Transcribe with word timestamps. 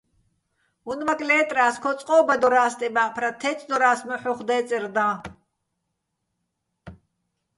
უ̂ნმაკ 0.91 1.19
ლე́ტრა́ს, 1.27 1.75
ქო 1.83 1.91
წყო́ბადორა́ს 1.99 2.71
სტემა́ჸფრათ, 2.73 3.35
თე́წდორა́ს 3.41 3.99
მოჰ̦ 4.07 4.25
უ̂ხ 4.31 4.39
დე́წერ 4.47 4.85
დაჼ. 4.95 5.09